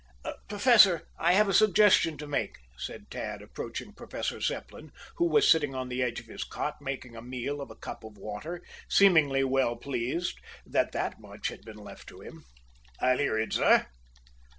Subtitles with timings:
[0.49, 5.75] "Professor, I have a suggestion to make," said Tad, approaching Professor Zepplin, who was sitting
[5.75, 9.43] on the edge of his cot, making a meal of a cup of water, seemingly
[9.43, 12.45] well pleased that that much had been left to him.
[12.99, 13.85] "I'll hear it, sir."